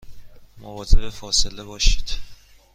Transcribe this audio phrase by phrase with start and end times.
[0.57, 2.09] مواظب فاصله باشید